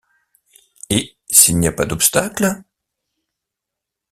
Et 0.89 1.15
s’il 1.29 1.59
n’y 1.59 1.67
a 1.67 1.71
pas 1.71 1.85
d’obstacle?... 1.85 2.63